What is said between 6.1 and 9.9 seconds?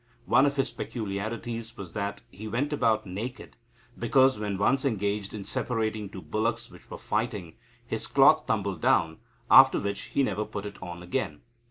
bullocks which were fighting, his cloth tumbled down, after